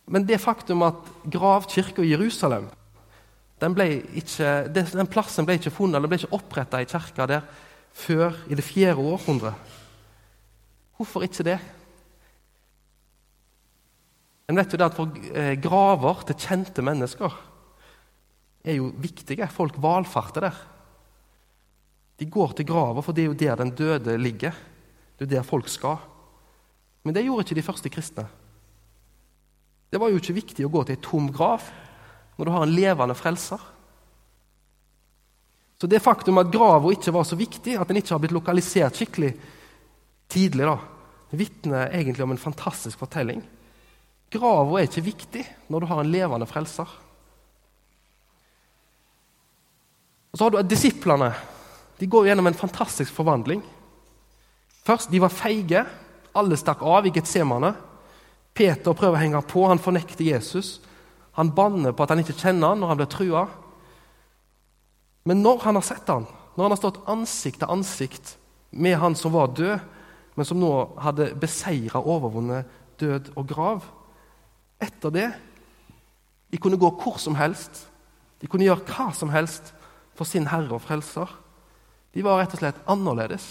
[0.07, 2.69] Men det faktum at gravkirka i Jerusalem
[3.61, 3.73] den,
[4.13, 7.47] ikke, den, plassen ble ikke funnet, den ble ikke oppretta i kirka der
[7.97, 9.73] før i det fjerde århundret.
[10.97, 11.57] Hvorfor ikke det?
[14.47, 17.33] En vet jo det at For eh, graver til kjente mennesker
[18.63, 19.47] er jo viktige.
[19.51, 20.61] Folk valfarter der.
[22.17, 24.55] De går til grava, for det er jo der den døde ligger.
[25.17, 25.99] Det er der folk skal.
[27.03, 28.25] Men det gjorde ikke de første kristne.
[29.91, 31.63] Det var jo ikke viktig å gå til ei tom grav
[32.37, 33.61] når du har en levende frelser.
[35.77, 38.97] Så det faktum at grava ikke var så viktig, at den ikke har blitt lokalisert
[38.97, 39.33] skikkelig
[40.31, 40.77] tidlig, da,
[41.37, 43.43] vitner egentlig om en fantastisk fortelling.
[44.33, 46.89] Grava er ikke viktig når du har en levende frelser.
[50.31, 51.31] Og Så har du disiplene.
[51.97, 53.63] De går gjennom en fantastisk forvandling.
[54.85, 55.85] Først, De var feige.
[56.35, 57.73] Alle stakk av i Getsemane.
[58.53, 59.65] Peter prøver å henge på.
[59.67, 60.79] Han fornekter Jesus.
[61.37, 63.43] Han banner på at han ikke kjenner han når han blir trua.
[65.27, 68.33] Men når han har sett han, når han har stått ansikt til ansikt
[68.71, 69.77] med han som var død,
[70.37, 70.71] men som nå
[71.01, 72.67] hadde beseira overvunnet
[73.01, 73.85] død og grav
[74.77, 75.29] Etter det
[76.53, 77.87] De kunne gå hvor som helst.
[78.37, 79.73] De kunne gjøre hva som helst
[80.15, 81.27] for sin Herre og Frelser.
[82.13, 83.47] De var rett og slett annerledes.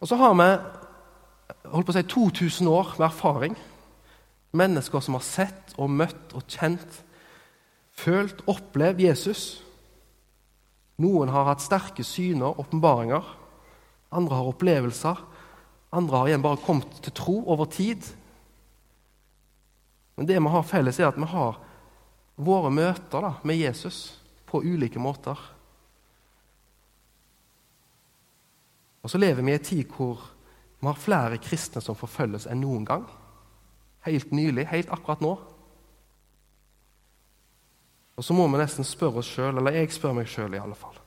[0.00, 0.46] Og så har vi
[1.72, 3.56] holdt på å si 2000 år med erfaring.
[4.56, 7.02] Mennesker som har sett og møtt og kjent,
[7.94, 9.60] følt, opplevd Jesus.
[11.00, 13.24] Noen har hatt sterke syner, åpenbaringer.
[14.10, 15.20] Andre har opplevelser.
[15.94, 18.04] Andre har igjen bare kommet til tro over tid.
[20.16, 21.60] Men det vi har felles, er at vi har
[22.40, 24.18] våre møter da, med Jesus
[24.50, 25.38] på ulike måter.
[29.00, 30.20] Og så lever vi i en tid hvor
[30.80, 33.06] vi har flere kristne som forfølges enn noen gang.
[34.06, 35.34] Helt nylig, helt akkurat nå.
[38.16, 40.98] Og så må vi nesten spørre oss sjøl, eller jeg spør meg sjøl fall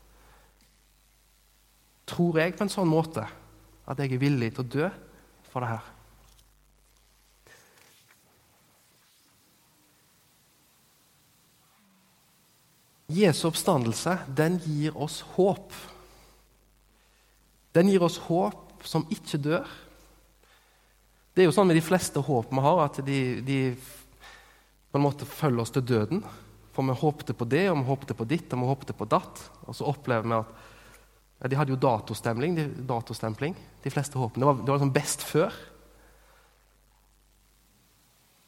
[2.10, 3.26] Tror jeg på en sånn måte
[3.86, 4.88] at jeg er villig til å dø
[5.52, 5.92] for det her?
[13.14, 15.74] Jesu oppstandelse den gir oss håp.
[17.76, 19.68] Den gir oss håp som ikke dør.
[21.34, 23.60] Det er jo sånn med de fleste håp vi har, at de, de
[24.93, 26.22] på en måte følger oss til døden.
[26.74, 29.41] For vi håpte på det, og vi håpte på ditt, og vi håpte på datt.
[29.65, 30.54] Og så opplever vi at
[31.41, 34.43] ja, De hadde jo datostempling, de, datostempling, de fleste håpene.
[34.43, 35.58] Det var, det var liksom best før.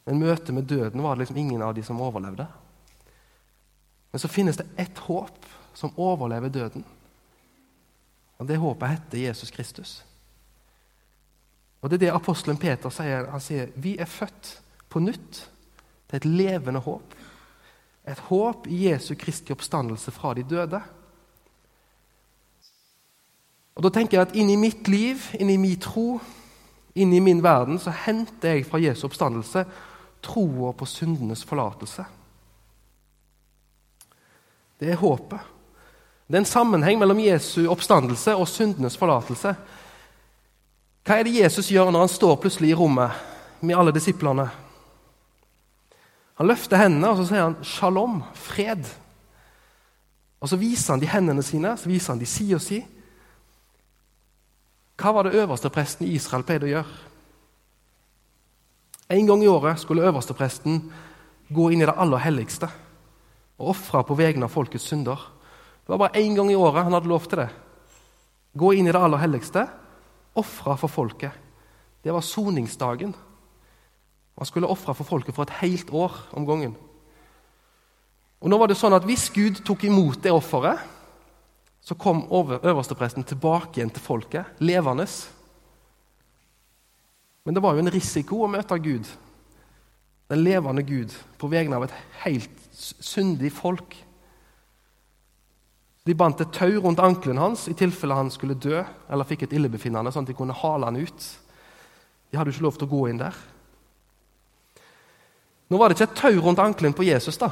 [0.06, 2.46] Men møtet med døden var det liksom ingen av de som overlevde.
[4.14, 6.86] Men så finnes det ett håp som overlever døden.
[8.38, 9.98] Og Det håpet heter Jesus Kristus.
[11.80, 13.28] Og Det er det apostelen Peter sier.
[13.30, 15.42] Han sier vi er født på nytt
[16.08, 17.14] til et levende håp.
[18.06, 20.80] Et håp i Jesu Kristi oppstandelse fra de døde.
[23.76, 26.20] Og Da tenker jeg at inni mitt liv, inni min tro,
[26.94, 29.64] inni min verden, så henter jeg fra Jesu oppstandelse
[30.22, 32.04] troa på syndenes forlatelse.
[34.80, 35.40] Det er håpet.
[36.26, 39.54] Det er en sammenheng mellom Jesu oppstandelse og syndenes forlatelse.
[41.06, 43.14] Hva er det Jesus gjør når han står plutselig i rommet
[43.62, 44.48] med alle disiplene?
[46.36, 48.82] Han løfter hendene og så sier han 'shalom', fred.
[50.40, 52.84] Og Så viser han de hendene sine, så viser han de sida si.
[54.96, 56.98] Hva var det øverste presten i Israel pleide å gjøre?
[59.10, 60.92] En gang i året skulle øverstepresten
[61.54, 62.68] gå inn i det aller helligste
[63.58, 65.16] og ofre på vegne av folkets synder.
[65.86, 67.48] Det var bare én gang i året han hadde lov til det.
[68.58, 69.68] Gå inn i det aller helligste,
[70.38, 71.32] ofre for folket.
[72.04, 73.14] Det var soningsdagen.
[74.36, 76.76] Man skulle ofre for folket for et helt år om gangen.
[78.40, 80.78] Og nå var det sånn at Hvis Gud tok imot det offeret,
[81.80, 85.06] så kom øverstepresten tilbake igjen til folket, levende.
[87.46, 89.06] Men det var jo en risiko å møte Gud,
[90.26, 91.94] den levende Gud, på vegne av et
[92.24, 93.94] helt syndig folk.
[96.06, 99.56] De bandt et tau rundt ankelen hans i tilfelle han skulle dø eller fikk et
[99.58, 101.28] illebefinnende, sånn at de kunne hale han ut.
[102.30, 103.34] De hadde jo ikke lov til å gå inn der.
[105.66, 107.50] Nå var det ikke et tau rundt ankelen på Jesus, da.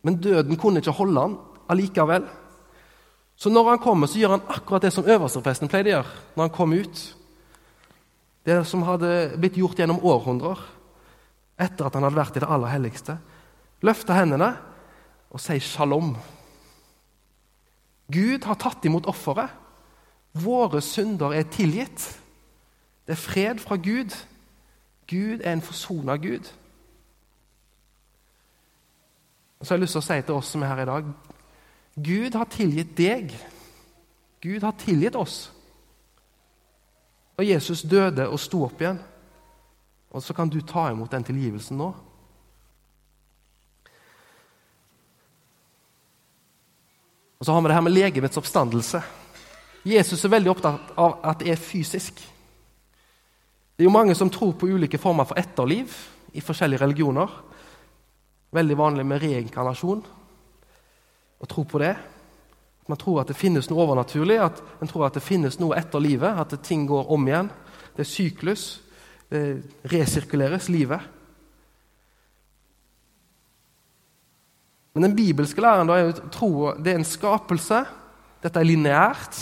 [0.00, 1.36] Men døden kunne ikke holde han
[1.68, 2.24] allikevel.
[3.36, 6.46] Så når han kommer, så gjør han akkurat det som øverstepresten pleide å gjøre når
[6.46, 7.04] han kom ut.
[8.44, 10.60] Det som hadde blitt gjort gjennom århundrer
[11.60, 13.20] etter at han hadde vært i det aller helligste.
[13.84, 14.54] Løfte hendene
[15.28, 16.14] og si shalom.
[18.10, 19.50] Gud har tatt imot offeret.
[20.32, 22.06] Våre synder er tilgitt.
[23.06, 24.14] Det er fred fra Gud.
[25.10, 26.46] Gud er en forsona Gud.
[29.62, 31.08] Så har jeg lyst til å si til oss som er her i dag
[32.00, 33.32] Gud har tilgitt deg.
[34.40, 35.50] Gud har tilgitt oss.
[37.36, 39.00] Og Jesus døde og sto opp igjen.
[40.10, 41.90] Og så kan du ta imot den tilgivelsen nå.
[47.40, 49.00] Og så har vi det her med legemets oppstandelse.
[49.88, 52.18] Jesus er veldig opptatt av at det er fysisk.
[53.76, 55.94] Det er jo mange som tror på ulike former for etterliv
[56.36, 57.32] i forskjellige religioner.
[58.52, 60.02] Veldig vanlig med reinkarnasjon.
[61.40, 61.94] Å tro på det.
[62.92, 66.02] Man tror at det finnes noe overnaturlig, at man tror at det finnes noe etter
[66.02, 66.36] livet.
[66.36, 67.48] At ting går om igjen.
[67.96, 68.66] Det er syklus.
[69.32, 71.00] Det resirkuleres, livet.
[75.00, 77.78] Men den bibelske læren da, er tro det er en skapelse.
[78.44, 79.38] Dette er lineært.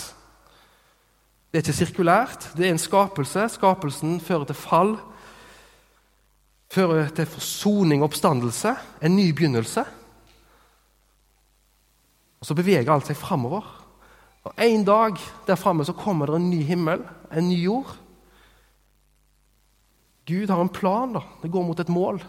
[1.51, 2.47] Det er ikke sirkulært.
[2.55, 3.49] Det er en skapelse.
[3.57, 4.95] Skapelsen fører til fall.
[6.71, 8.77] Fører til forsoning og oppstandelse.
[9.03, 9.83] En ny begynnelse.
[12.39, 13.67] Og Så beveger alt seg framover.
[14.47, 17.03] Og En dag der framme kommer det en ny himmel,
[17.35, 17.97] en ny jord.
[20.27, 21.13] Gud har en plan.
[21.13, 21.21] da.
[21.43, 22.23] Det går mot et mål.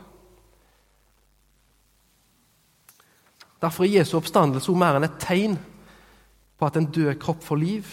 [3.61, 5.57] Derfor er Jesu oppstandelse mer enn et tegn
[6.59, 7.91] på at en død kropp får liv.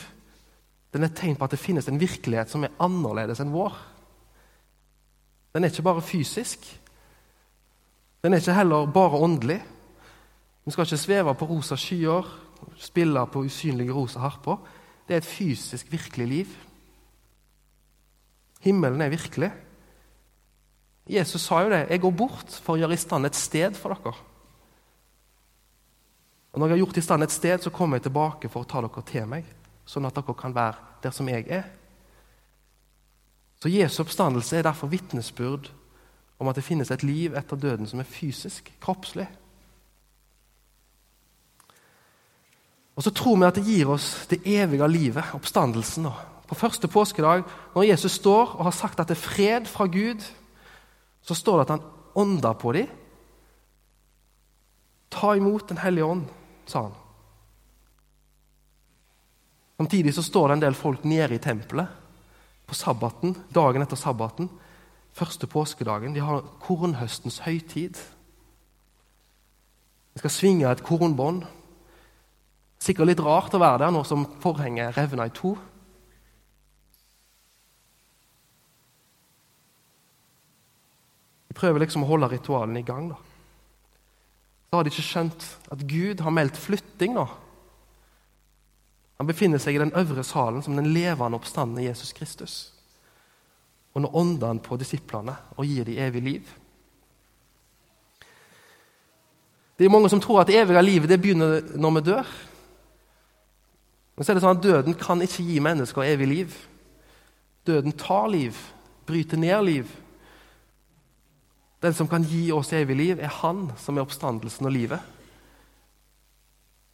[0.95, 3.75] Den er et tegn på at det finnes en virkelighet som er annerledes enn vår.
[5.55, 6.67] Den er ikke bare fysisk.
[8.23, 9.59] Den er ikke heller bare åndelig.
[10.67, 12.27] Vi skal ikke sveve på rosa skyer,
[12.79, 14.59] spille på usynlige rosa harper.
[15.07, 16.55] Det er et fysisk, virkelig liv.
[18.61, 19.51] Himmelen er virkelig.
[21.07, 21.87] Jesus sa jo det.
[21.91, 24.36] 'Jeg går bort for å gjøre i stand et sted for dere.'
[26.57, 28.69] Og Når jeg har gjort i stand et sted, så kommer jeg tilbake for å
[28.69, 29.45] ta dere til meg,
[29.85, 31.67] sånn at dere kan være der som jeg er.
[33.61, 35.69] Så Jesu oppstandelse er derfor vitnesbyrd
[36.41, 39.27] om at det finnes et liv etter døden som er fysisk, kroppslig.
[42.97, 46.09] Og så tror vi at det gir oss det evige livet, oppstandelsen.
[46.49, 47.45] På første påskedag,
[47.75, 50.25] når Jesus står og har sagt at det er fred fra Gud,
[51.21, 51.87] så står det at han
[52.17, 52.89] ånda på dem.
[55.13, 56.25] Ta imot Den hellige ånd,
[56.71, 56.97] sa han.
[59.77, 62.05] Samtidig så står det en del folk nede i tempelet
[62.67, 64.49] på sabbaten, dagen etter sabbaten,
[65.14, 66.14] første påskedagen.
[66.17, 68.01] De har kornhøstens høytid.
[70.14, 71.45] De skal svinge et kornbånd.
[72.81, 75.55] Sikkert litt rart å være der nå som forhenget revna i to.
[81.49, 83.12] De prøver liksom å holde ritualene i gang.
[83.12, 83.26] da.
[84.67, 87.27] Så har de ikke skjønt at Gud har meldt flytting nå.
[89.17, 92.57] Han befinner seg i den øvre salen som den levende oppstandende Jesus Kristus.
[93.97, 96.51] Og nå ånder han på disiplene og gir dem evig liv.
[99.79, 102.35] Det er mange som tror at det evige livet det begynner når vi dør.
[104.17, 106.59] Men så er det sånn at døden kan ikke gi mennesker evig liv.
[107.69, 108.57] Døden tar liv,
[109.09, 109.91] bryter ned liv.
[111.87, 115.12] Den som kan gi oss evig liv, er Han som er oppstandelsen og livet.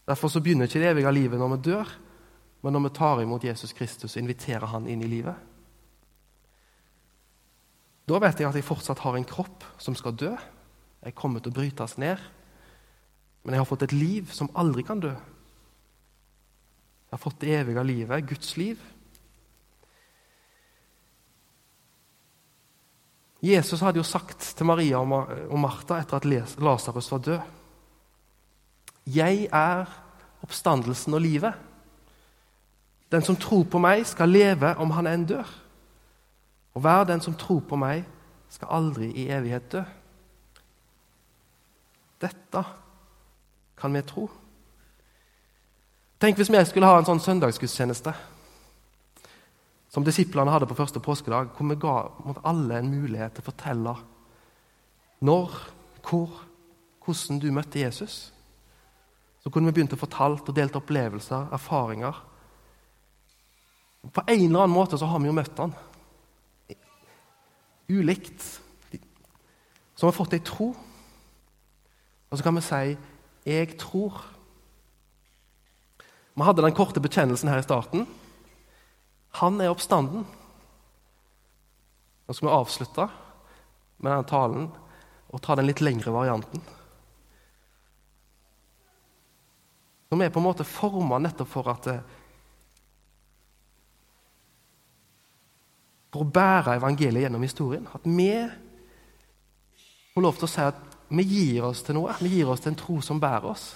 [0.05, 1.93] Derfor så begynner ikke det evige livet når vi dør,
[2.61, 5.39] men når vi tar imot Jesus Kristus og inviterer han inn i livet.
[8.05, 10.35] Da vet jeg at jeg fortsatt har en kropp som skal dø.
[11.01, 12.21] Jeg kommer til å brytes ned.
[13.43, 15.15] Men jeg har fått et liv som aldri kan dø.
[17.09, 18.83] Jeg har fått det evige livet, Guds liv.
[23.43, 27.41] Jesus hadde jo sagt til Maria og Martha etter at Lasarus var død
[29.07, 29.87] 'Jeg er
[30.43, 31.59] oppstandelsen og livet.'
[33.13, 35.49] Den som tror på meg, skal leve om han enn dør.
[36.75, 38.05] Og hver den som tror på meg,
[38.49, 39.83] skal aldri i evighet dø.
[42.21, 42.65] Dette
[43.77, 44.31] kan vi tro.
[46.21, 48.15] Tenk hvis vi skulle ha en sånn søndagsgudstjeneste
[49.93, 51.97] som disiplene hadde på første påskedag, hvor vi ga
[52.49, 53.95] alle en mulighet til å fortelle
[55.23, 55.53] når,
[56.09, 56.41] hvor,
[57.05, 58.33] hvordan du møtte Jesus.
[59.43, 62.23] Så kunne vi begynt å fortelle og delt opplevelser, erfaringer
[64.11, 65.75] på en eller annen måte så har vi jo møtt han.
[67.93, 68.43] Ulikt.
[69.95, 70.73] Så har vi fått ei tro.
[72.31, 72.97] Og så kan vi si
[73.47, 74.23] 'jeg tror'.
[76.35, 78.07] Vi hadde den korte bekjennelsen her i starten.
[79.41, 80.27] Han er oppstanden.
[82.27, 83.09] Nå skal vi avslutte
[84.03, 84.71] med denne talen
[85.33, 86.63] og ta den litt lengre varianten.
[90.13, 92.03] Som er på en måte forma nettopp for at eh,
[96.13, 97.87] for å bære evangeliet gjennom historien.
[97.97, 98.29] At vi
[100.13, 102.13] får lov til å si at vi gir oss til noe.
[102.21, 103.71] Vi gir oss til en tro som bærer oss.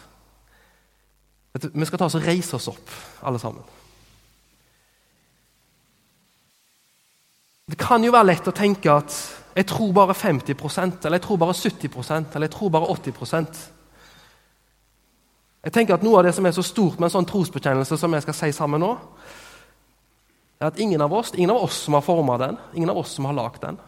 [1.57, 2.93] Vi skal ta oss og reise oss opp,
[3.25, 3.65] alle sammen.
[7.67, 9.15] Det kan jo være lett å tenke at
[9.57, 13.63] jeg tror bare 50% eller jeg tror bare 70% eller jeg tror bare 80%
[15.67, 18.13] Jeg tenker at Noe av det som er så stort med en sånn trosbekjennelse som
[18.15, 18.93] jeg skal si sammen nå,
[20.61, 23.17] er at ingen av oss ingen av oss som har forma den, ingen av oss
[23.17, 23.81] som har lagd den.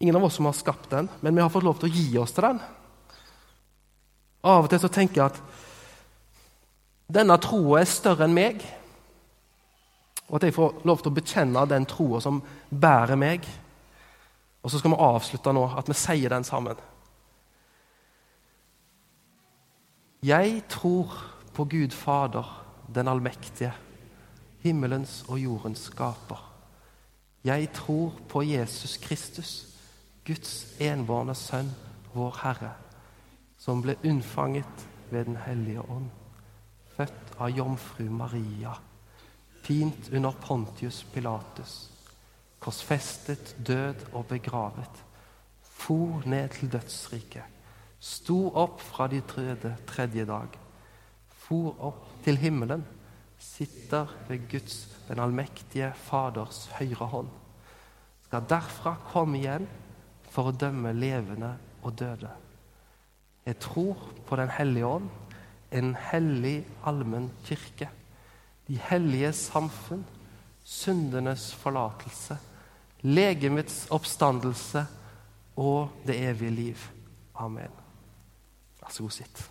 [0.00, 2.16] Ingen av oss som har skapt den, men vi har fått lov til å gi
[2.22, 2.62] oss til den.
[4.44, 5.38] Av og til så tenker jeg at
[7.20, 8.64] denne troa er større enn meg,
[10.34, 13.44] og at jeg får lov til å bekjenne den troa som bærer meg.
[14.66, 16.80] Og så skal vi avslutte nå, at vi sier den sammen.
[20.26, 21.12] Jeg tror
[21.54, 22.48] på Gud Fader,
[22.90, 23.70] den allmektige
[24.64, 26.40] himmelens og jordens skaper.
[27.46, 29.52] Jeg tror på Jesus Kristus,
[30.26, 31.70] Guds enbårne Sønn,
[32.10, 32.72] vår Herre,
[33.54, 34.82] som ble unnfanget
[35.12, 36.10] ved Den hellige ånd,
[36.96, 38.74] født av jomfru Maria,
[39.64, 41.90] pint under Pontius Pilatus,
[42.60, 45.02] korsfestet, død og begravet,
[45.62, 47.48] for ned til dødsriket,
[48.00, 50.58] sto opp fra de døde tredje dag,
[51.44, 52.84] for opp til himmelen
[53.44, 57.28] sitter ved Guds, den allmektige Faders høyre hånd,
[58.24, 59.66] skal derfra komme igjen
[60.32, 61.52] for å dømme levende
[61.84, 62.30] og døde.
[63.44, 65.10] Jeg tror på Den hellige ånd,
[65.70, 67.90] en hellig allmenn kirke,
[68.68, 70.04] de hellige samfunn,
[70.64, 72.38] syndenes forlatelse,
[73.04, 74.86] legemets oppstandelse
[75.56, 76.86] og det evige liv.
[77.34, 77.72] Amen.
[78.80, 79.50] Vær så god, sitt.